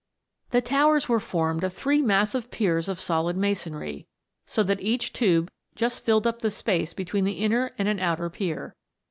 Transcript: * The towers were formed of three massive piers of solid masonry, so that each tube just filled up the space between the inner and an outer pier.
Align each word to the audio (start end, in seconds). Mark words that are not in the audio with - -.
* 0.27 0.49
The 0.49 0.61
towers 0.61 1.07
were 1.07 1.19
formed 1.19 1.63
of 1.63 1.73
three 1.75 2.01
massive 2.01 2.49
piers 2.49 2.89
of 2.89 2.99
solid 2.99 3.37
masonry, 3.37 4.07
so 4.47 4.63
that 4.63 4.81
each 4.81 5.13
tube 5.13 5.51
just 5.75 6.03
filled 6.03 6.25
up 6.25 6.39
the 6.39 6.49
space 6.49 6.91
between 6.95 7.23
the 7.23 7.33
inner 7.37 7.75
and 7.77 7.87
an 7.87 7.99
outer 7.99 8.31
pier. 8.31 8.75